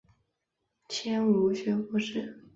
[0.89, 2.35] 迁武学博士。